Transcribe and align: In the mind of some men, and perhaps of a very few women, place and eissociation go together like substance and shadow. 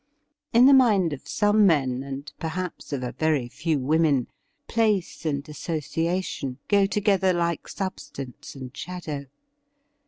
In 0.51 0.65
the 0.65 0.73
mind 0.73 1.13
of 1.13 1.27
some 1.27 1.67
men, 1.67 2.01
and 2.01 2.31
perhaps 2.39 2.91
of 2.91 3.03
a 3.03 3.11
very 3.11 3.47
few 3.47 3.77
women, 3.77 4.29
place 4.67 5.27
and 5.27 5.43
eissociation 5.43 6.57
go 6.67 6.87
together 6.87 7.33
like 7.33 7.67
substance 7.67 8.55
and 8.55 8.75
shadow. 8.75 9.27